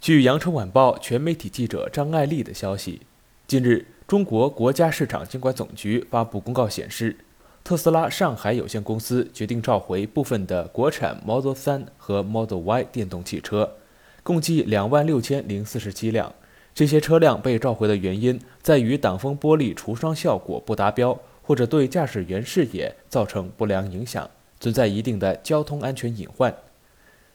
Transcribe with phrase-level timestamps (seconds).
[0.00, 3.02] 据羊城晚报全媒体记者张爱丽的消息，
[3.46, 7.14] 近日，中国国家市场监管总局发布公告显示，
[7.62, 13.74] 特斯拉上海有限公司决定召回部分的国产 Model 3和 Model Y 电动汽车，
[14.22, 16.32] 共计两万六千零四十七辆。
[16.72, 26.56] 这些车辆被召回的原因在于挡风玻璃除霜效果不达标，或者对驾驶员视野造成不良影响，存在一定的交通安全隐患。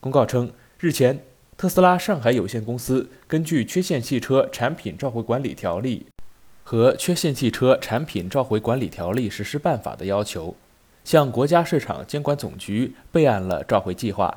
[0.00, 0.50] 公告称，
[0.80, 1.20] 日前，
[1.58, 6.06] 特斯拉上海有限公司根据《缺陷汽车产品召回管理条例》
[6.62, 10.54] 和《缺陷汽车产品召回管理条例实施办法》的要求，
[11.02, 14.36] 向国家市场监管总局备案了召回计划。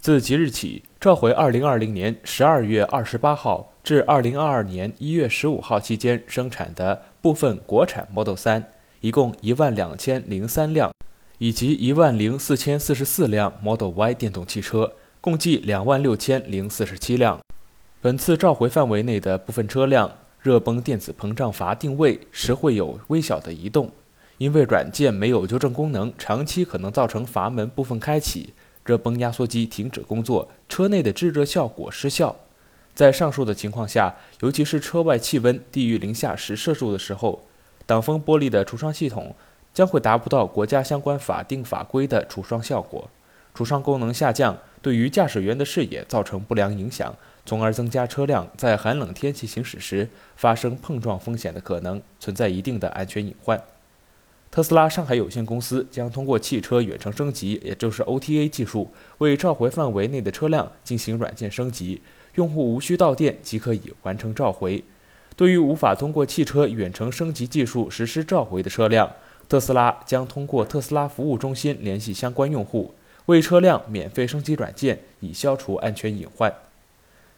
[0.00, 8.64] 自即日起，召回2020年12月28号至2022年1月15号期间生产的部分国产 Model 3，
[9.00, 10.92] 一共一万两千零三辆，
[11.38, 14.92] 以及一万零四千四十四辆 Model Y 电动汽车。
[15.22, 17.38] 共计两万六千零四十七辆。
[18.00, 20.10] 本次召回范围内的部分车辆
[20.40, 23.90] 热泵电子膨胀阀定位时会有微小的移动，
[24.38, 32.34] 因为软件没有纠正功能，长期可能造成阀门部分开启、热泵压缩机停止工作、车内的制热效果失效。
[32.94, 37.42] 在上述的情况下，尤其是车外气温低于零下十摄氏度的时候，
[37.84, 39.34] 挡风玻璃的除霜系统
[39.74, 43.10] 将会达不到国家相关法定法规的除霜效果，
[43.54, 44.58] 除霜功能下降。
[44.82, 53.62] 对于驾驶员的视野造成不良影响，从而增加车辆在寒冷天气行驶时发生碰撞风险的可能，存在一定的安全隐患。
[54.50, 62.00] 特斯拉上海有限公司将通过汽车远程升级，也就是 OTA 技术，为召回范围内的车辆进行软件升级，
[62.36, 64.82] 用户无需到店即可以完成召回。
[65.36, 69.12] 对于无法通过汽车远程升级技术实施召回的车辆，
[69.46, 72.94] 特斯拉将通过特斯拉服务中心联系相关用户。
[73.26, 76.52] 为车辆免费升级软件，以消除安全隐患。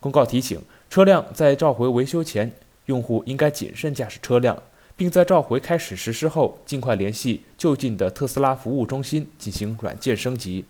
[0.00, 2.52] 公告提醒：车辆在召回维修前，
[2.86, 4.62] 用户应该谨慎驾驶车辆，
[4.96, 10.64] 并在召回开始实施后，尽快联系就近的特斯拉服务中心进行软件升级。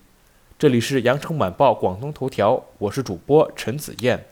[0.59, 4.25] 这里是羊城晚报广东头条，我是主播陈子燕。